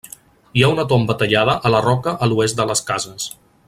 [0.59, 3.33] Hi ha una tomba tallada a la roca a l’oest de les cases.